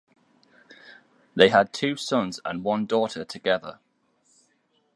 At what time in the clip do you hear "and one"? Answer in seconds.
2.43-2.87